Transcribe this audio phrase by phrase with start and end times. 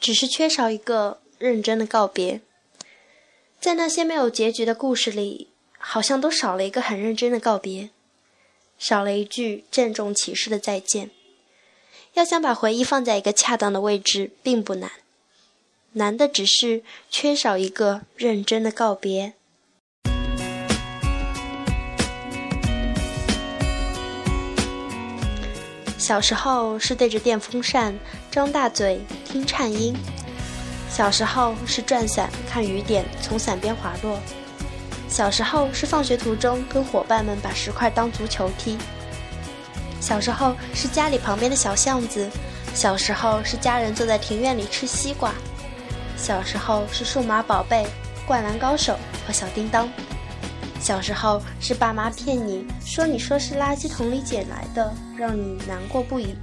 [0.00, 2.40] 只是缺少一个认真的告别。
[3.60, 7.90] 在那些没有结局的故事里，好像都少了一个很认真的告别，
[8.78, 11.10] 少了一句郑重其事的再见。
[12.14, 14.90] 要想把回忆放在一个恰当的位置，并不难，
[15.92, 19.34] 难的只是缺少一个认真的告别。
[25.98, 27.98] 小时候是对着电风扇
[28.30, 29.96] 张大嘴听颤音，
[30.90, 34.18] 小时候是转伞看雨点从伞边滑落，
[35.08, 38.76] 小时候是放学途中跟伙伴们把石块当足球踢，
[39.98, 42.28] 小时候是家里旁边的小巷子，
[42.74, 45.32] 小时候是家人坐在庭院里吃西瓜，
[46.16, 47.86] 小时候是数码宝贝、
[48.26, 49.88] 灌篮高手和小叮当。
[50.80, 56.36] 小时候是爸妈骗你说你说是垃圾桶里捡来的，让你难过不已。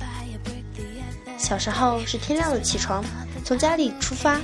[1.37, 3.03] 小时候是天亮了起床，
[3.43, 4.39] 从家里出发，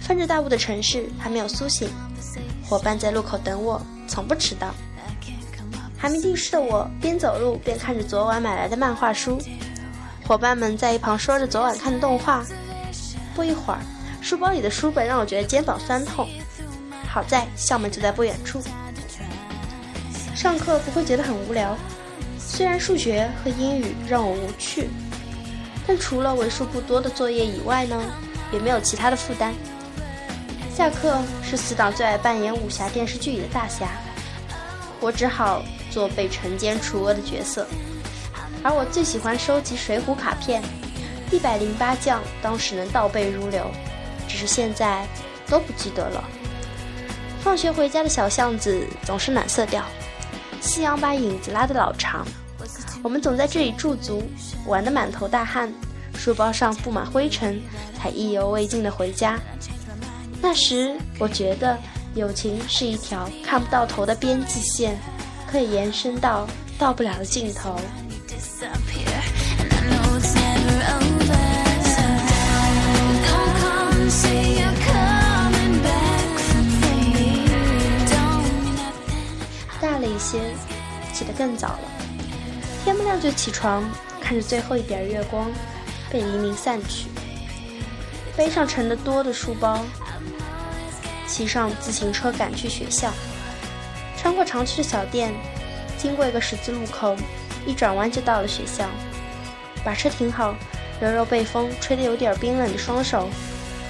[0.00, 1.88] 泛着大雾的城市还没有苏醒，
[2.64, 4.72] 伙伴在路口等我，从不迟到。
[5.96, 9.40] 还没定事的我边走路边看着昨晚买来的漫画书，
[10.24, 12.44] 伙伴们在一旁说着昨晚看的动画。
[13.34, 13.80] 不一会儿，
[14.20, 16.28] 书包里的书本让我觉得肩膀酸痛，
[17.08, 18.62] 好在校门就在不远处。
[20.36, 21.76] 上课不会觉得很无聊，
[22.38, 24.88] 虽然数学和英语让我无趣，
[25.88, 27.98] 但除了为数不多的作业以外呢，
[28.52, 29.54] 也没有其他的负担。
[30.70, 33.88] 下课是死党最爱扮演武侠电视剧里的大侠，
[35.00, 37.66] 我只好做被惩奸除恶的角色。
[38.62, 40.62] 而我最喜欢收集水浒卡片，
[41.30, 43.64] 一百零八将当时能倒背如流，
[44.28, 45.06] 只是现在
[45.48, 46.22] 都不记得了。
[47.40, 49.82] 放学回家的小巷子总是暖色调。
[50.60, 52.26] 夕阳把影子拉得老长，
[53.02, 54.22] 我们总在这里驻足，
[54.66, 55.72] 玩得满头大汗，
[56.14, 57.60] 书包上布满灰尘，
[57.96, 59.38] 才意犹未尽地回家。
[60.42, 61.78] 那时，我觉得
[62.14, 64.98] 友情是一条看不到头的边际线，
[65.50, 66.46] 可以延伸到
[66.78, 67.76] 到不了的尽头。
[79.80, 80.40] 大了一些
[81.12, 81.78] 起得更早了，
[82.88, 83.84] 天不亮就起床，
[84.18, 85.52] 看着最后一点月光
[86.10, 87.10] 被黎明散去，
[88.34, 89.84] 背上沉得多的书包，
[91.26, 93.12] 骑上自行车赶去学校，
[94.16, 95.34] 穿过常去的小店，
[95.98, 97.14] 经过一个十字路口，
[97.66, 98.86] 一转弯就到了学校，
[99.84, 100.54] 把车停好，
[100.98, 103.28] 揉揉被风吹得有点冰冷的双手，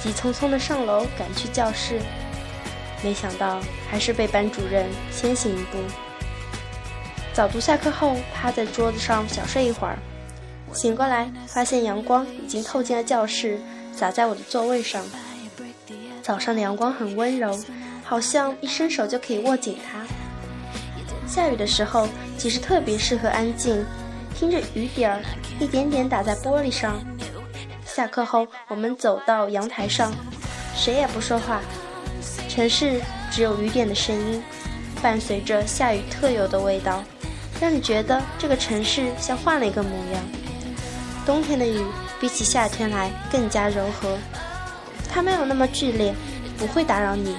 [0.03, 2.01] 急匆匆地上楼赶去教室，
[3.05, 5.79] 没想到还是被班主任先行一步。
[7.39, 9.97] 早读下课后，趴在桌子上小睡一会儿，
[10.73, 13.61] 醒过来发现阳光已经透进了教室，
[13.95, 15.07] 洒在我的座位上。
[16.21, 17.57] 早上的阳光很温柔，
[18.03, 20.05] 好像一伸手就可以握紧它。
[21.29, 23.87] 下雨的时候，其实特别适合安静，
[24.35, 25.23] 听着雨点儿
[25.61, 27.01] 一点点打在玻璃上。
[27.87, 30.13] 下课后，我们走到阳台上，
[30.75, 31.61] 谁也不说话，
[32.49, 33.01] 城市
[33.31, 34.43] 只有雨点的声音，
[35.01, 37.01] 伴随着下雨特有的味道。
[37.61, 40.23] 让你觉得这个城市像换了一个模样。
[41.27, 41.85] 冬天的雨
[42.21, 44.17] 比起夏天来更加柔和，
[45.11, 46.15] 它没有那么剧烈，
[46.57, 47.37] 不会打扰你。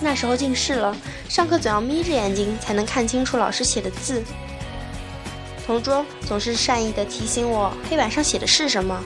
[0.00, 0.96] 那时候近视了，
[1.28, 4.22] 上课总要眯着眼睛才能看清楚老师写的字。
[5.66, 8.98] 同桌总是善意地提醒我黑板上写的是什么，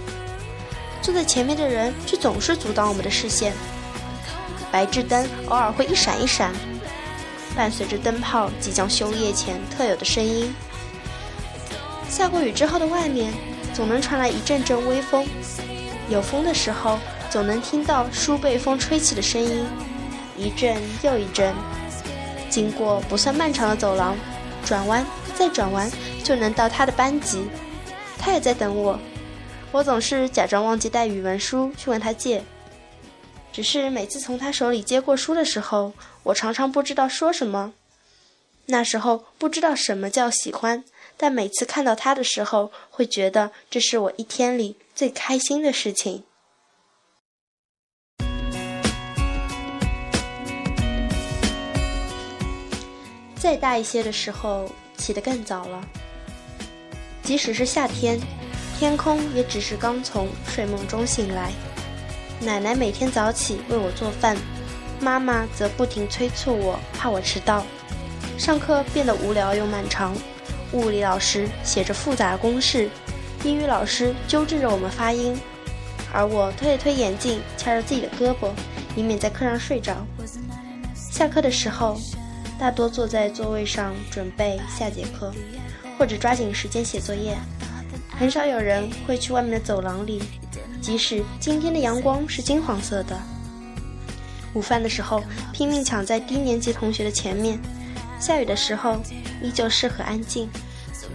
[1.01, 3.53] 坐在前面的人却总是阻挡我们的视线。
[4.71, 6.53] 白炽灯偶尔会一闪一闪。
[7.55, 10.55] 伴随着灯泡即将休业前特有的声音，
[12.09, 13.33] 下过雨之后的外面
[13.75, 15.27] 总能传来一阵阵微风，
[16.09, 16.99] 有风的时候
[17.31, 19.65] 总能听到书被风吹起的声音，
[20.37, 21.55] 一阵又一阵。
[22.51, 24.17] 经过不算漫长的走廊，
[24.65, 25.05] 转弯
[25.35, 25.91] 再转弯
[26.23, 27.45] 就能到他的班级，
[28.19, 28.99] 他也在等我。
[29.71, 32.43] 我总是假装忘记带语文书去问他借。
[33.51, 35.93] 只是每次从他手里接过书的时候，
[36.25, 37.75] 我常常不知道说什么。
[38.67, 40.85] 那时候不知道什么叫喜欢，
[41.17, 46.25] 但每次看到他的时候，会觉得这是我一天里最开心的事情。
[53.37, 55.85] 再大一些的时候，起得更早了。
[57.25, 58.21] 即使是夏天，
[58.79, 61.51] 天空也只是刚从睡梦中醒来。
[62.41, 64.37] 奶奶每天早起为我做饭，
[65.03, 67.65] 妈妈则不停催促我，怕我迟到。
[68.39, 70.15] 上课变得无聊又漫长，
[70.73, 72.89] 物理老师写着复杂的公式，
[73.43, 75.37] 英语老师纠正着我们发音，
[76.13, 78.51] 而我推了推眼镜，掐着自己的胳膊，
[78.95, 79.97] 以免在课上睡着。
[80.95, 82.01] 下课的时候，
[82.59, 85.33] 大多坐在座位上准备下节课，
[85.99, 87.37] 或者抓紧时间写作业。
[88.19, 90.23] 很少有人会去外面的走廊里，
[90.81, 93.21] 即使今天的阳光是金黄色的。
[94.55, 95.23] 午饭的时候，
[95.53, 97.59] 拼命抢在低年级同学的前面。
[98.21, 99.01] 下雨的时候，
[99.43, 100.49] 依旧适合安静。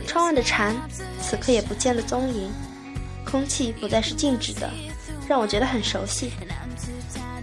[0.05, 0.75] 窗外的蝉，
[1.21, 2.51] 此刻也不见了踪影。
[3.25, 4.69] 空气不再是静止的，
[5.27, 6.31] 让我觉得很熟悉。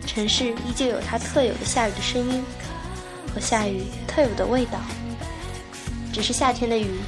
[0.06, 2.43] 城市依旧有它特有的下雨的声音，
[3.35, 4.79] 和下雨特有的味道。
[6.12, 7.00] 只是夏天的雨，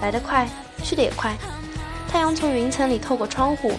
[0.00, 0.48] 来得快，
[0.82, 1.36] 去得也快。
[2.10, 3.72] 太阳从云层里透过窗户，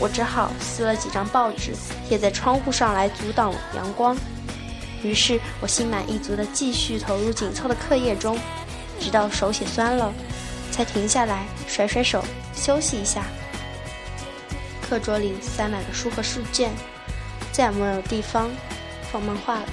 [0.00, 1.72] 我只好撕了几张报纸
[2.08, 4.16] 贴在窗户上来阻挡阳光。
[5.02, 8.36] 于是我心满意足地继续投入紧凑的课业中，
[8.98, 10.12] 直到手写酸了，
[10.72, 12.24] 才停下来甩甩手
[12.54, 13.24] 休息一下。
[14.80, 16.70] 课桌里塞满了书和试卷，
[17.52, 18.50] 再也没有地方
[19.12, 19.64] 放漫画了。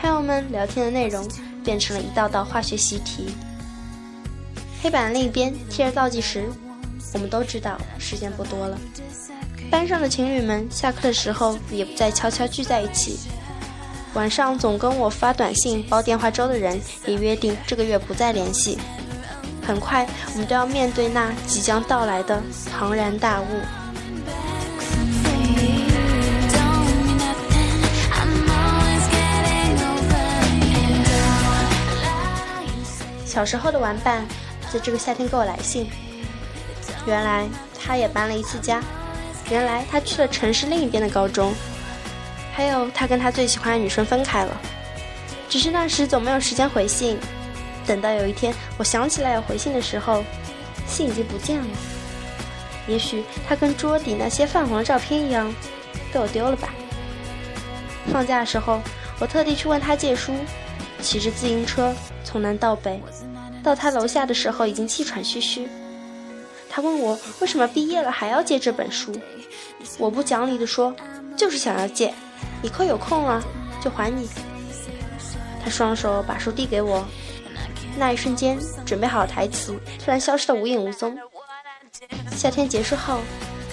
[0.00, 1.26] 朋友们聊天的内容
[1.64, 3.34] 变成了一道道化学习题。
[4.82, 6.48] 黑板另一边贴着倒计时，
[7.14, 8.78] 我们都知道时间不多了。
[9.70, 13.18] 班上的情侣们下课的时候也不再悄悄聚在一起，
[14.14, 18.78] 晚上总跟我发短信煲电话粥的人也约定这个月不再联系。
[19.62, 22.42] 很快，我们都要面对那即将到来的
[22.72, 23.44] 庞然大物。
[33.24, 34.26] 小时候的玩伴，
[34.72, 35.88] 在这个夏天给我来信。
[37.06, 37.48] 原来
[37.78, 38.82] 他也搬了一次家，
[39.50, 41.54] 原来他去了城市另一边的高中，
[42.52, 44.56] 还有他跟他最喜欢的女生分开了。
[45.48, 47.18] 只是那时总没有时间回信，
[47.86, 50.22] 等到有一天我想起来要回信的时候，
[50.86, 51.66] 信已经不见了。
[52.86, 55.52] 也许他跟桌底那些泛红的照片一样，
[56.12, 56.68] 被我丢了吧。
[58.12, 58.80] 放假的时候，
[59.18, 60.34] 我特地去问他借书。
[61.02, 63.00] 骑着自行车从南到北，
[63.62, 65.66] 到他楼下的时候已经气喘吁吁。
[66.70, 69.12] 他问我为什么毕业了还要借这本书，
[69.98, 70.94] 我不讲理地说，
[71.36, 72.14] 就是想要借，
[72.62, 73.42] 以后有空了
[73.82, 74.28] 就还你。
[75.62, 77.04] 他双手把书递给我，
[77.98, 78.56] 那一瞬间
[78.86, 81.18] 准备好台词突然消失的无影无踪。
[82.30, 83.18] 夏天结束后，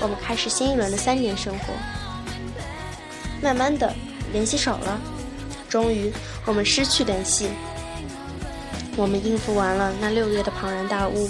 [0.02, 1.74] 我们开始新一轮的三年生活，
[3.42, 3.94] 慢慢的
[4.34, 5.00] 联系少了。
[5.70, 6.12] 终于，
[6.46, 7.50] 我们失去联系。
[8.98, 11.30] 我们应付完了那六月的庞然大物。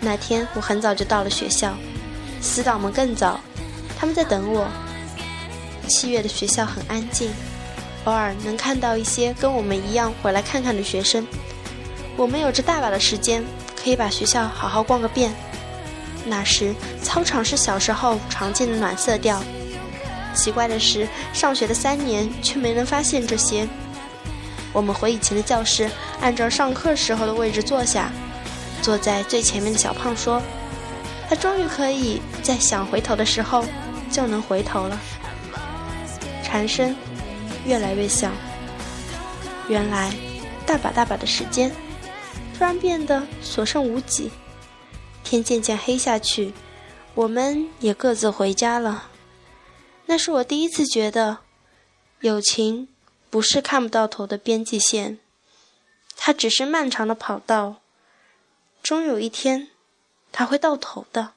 [0.00, 1.74] 那天我很早就到了学校，
[2.40, 3.40] 死党们更早，
[3.98, 4.66] 他们在等我。
[5.88, 7.30] 七月的学校很安静，
[8.04, 11.26] 偶尔能看到一些跟我们一样回来看看的学生。
[12.16, 13.42] 我们有着大把的时间，
[13.82, 15.32] 可以把学校好好逛个遍。
[16.26, 19.42] 那时，操场是小时候常见的暖色调。
[20.34, 23.66] 奇怪的是，上学的三年却没能发现这些。
[24.72, 25.90] 我们回以前的教室，
[26.20, 28.12] 按照上课时候的位置坐下。
[28.82, 30.42] 坐在最前面的小胖说
[31.28, 33.64] ：“他终于可以在想回头的时候
[34.10, 35.00] 就能回头了。”
[36.42, 36.96] 蝉声
[37.66, 38.32] 越来越响。
[39.68, 40.14] 原来，
[40.66, 41.70] 大把大把的时间
[42.56, 44.30] 突然变得所剩无几。
[45.22, 46.54] 天渐渐黑下去，
[47.14, 49.08] 我们也各自回家了。
[50.06, 51.40] 那是我第一次觉得，
[52.20, 52.88] 友情
[53.28, 55.18] 不是看不到头的边际线，
[56.16, 57.76] 它只是漫长的跑道，
[58.82, 59.68] 终有一天，
[60.32, 61.32] 它会到头的。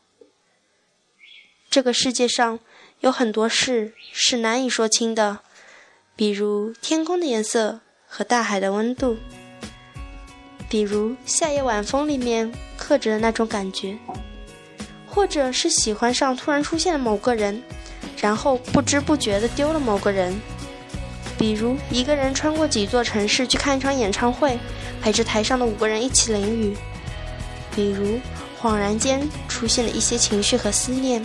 [1.69, 2.59] 这个世界上
[2.99, 5.39] 有很多事是难以说清的，
[6.15, 9.17] 比如天空的颜色和大海的温度，
[10.69, 13.97] 比如夏夜晚风里面刻着的那种感觉，
[15.07, 17.61] 或者是喜欢上突然出现的某个人。
[18.17, 20.39] 然后不知不觉地丢了某个人，
[21.39, 24.59] 比如一个人穿过几座城市去看一场演唱会，
[25.01, 26.75] 陪着台上的五个人一起淋雨；
[27.75, 28.19] 比如
[28.61, 31.23] 恍然间出现了一些情绪和思念，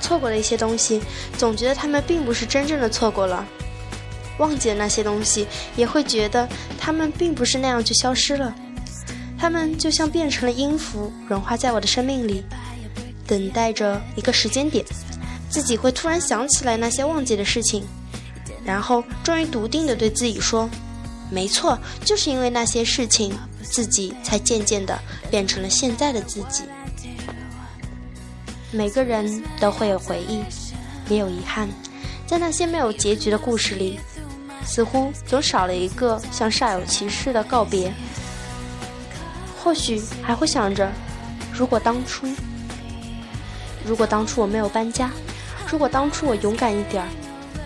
[0.00, 1.00] 错过了一些东西，
[1.36, 3.44] 总觉得他们并不是真正的错过了；
[4.38, 8.54] 忘记了那些东西，也会觉得他们并不是那样就消失了，
[9.38, 12.42] 他们就像变成了音符，融化在我的生命里，
[13.26, 14.84] 等待着一个时间点。
[15.48, 17.84] 自己会突然想起来那些忘记的事情，
[18.64, 20.68] 然后终于笃定地对自己说
[21.30, 23.32] ：“没错，就是因为那些事情，
[23.66, 24.98] 自己才渐渐地
[25.30, 26.64] 变成了现在的自己。”
[28.72, 30.42] 每个人都会有回忆，
[31.08, 31.68] 也有遗憾，
[32.26, 34.00] 在那些没有结局的故事里，
[34.64, 37.92] 似乎总少了一个像煞有其事的告别。
[39.62, 40.90] 或许还会想着，
[41.52, 42.26] 如果当初。
[43.84, 45.10] 如果当初我没有搬家，
[45.70, 47.08] 如果当初我勇敢一点儿，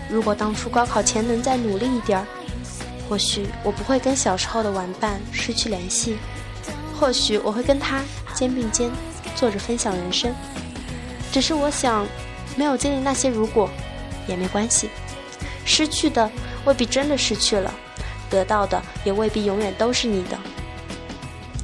[0.07, 2.27] 如果当初高考前能再努力一点儿，
[3.11, 6.15] 或许我不会跟小时候的玩伴失去联系，
[6.97, 8.01] 或许我会跟他
[8.33, 8.89] 肩并肩
[9.35, 10.33] 坐着分享人生。
[11.29, 12.07] 只是我想，
[12.55, 13.69] 没有经历那些如果，
[14.29, 14.89] 也没关系。
[15.65, 16.31] 失去的
[16.63, 17.73] 未必真的失去了，
[18.29, 20.39] 得到的也未必永远都是你的。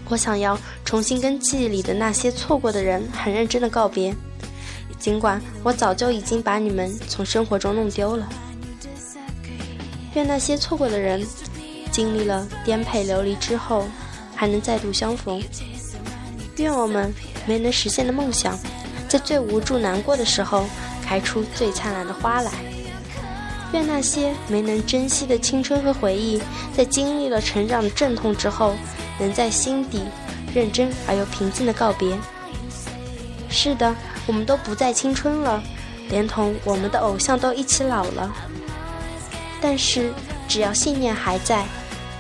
[0.10, 4.14] 我想要重新跟记忆里的那些错过的人很认真的告别，
[5.00, 8.28] 尽管我早就已经把你们从生活中弄丢了。
[10.18, 11.24] 愿那些错过的人，
[11.92, 13.86] 经历了颠沛流离之后，
[14.36, 15.40] 还能再度相逢。
[16.56, 17.14] 愿我们
[17.46, 18.58] 没能实现的梦想，
[19.08, 20.66] 在最无助难过的时候，
[21.04, 22.52] 开出最灿烂的花来。
[23.74, 26.42] 愿那些没能珍惜的青春和回忆，
[26.76, 28.74] 在经历了成长的阵痛之后，
[29.20, 30.02] 能在心底
[30.52, 32.18] 认真而又平静的告别。
[33.50, 33.94] 是的，
[34.26, 35.62] 我们都不再青春了，
[36.10, 38.34] 连同我们的偶像都一起老了。
[39.62, 40.14] 但是，
[40.48, 41.66] 只要信念还在，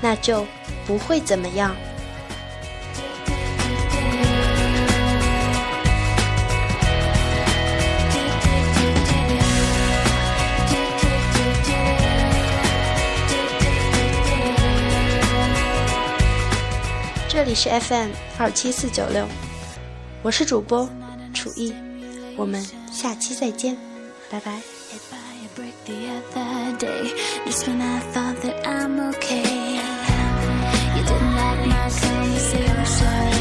[0.02, 0.46] 那就
[0.86, 1.76] 不会怎么样。
[17.30, 19.28] 这里是 FM 二七四九六，
[20.24, 20.90] 我是主播
[21.36, 21.72] 楚艺，
[22.36, 23.78] 我们下期再见，
[24.30, 24.60] 拜拜。
[25.58, 27.12] break the other day,
[27.46, 29.80] just when I thought that I'm okay.
[30.96, 33.37] You didn't like my conversation.